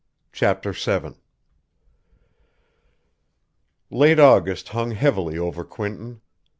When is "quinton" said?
5.63-6.21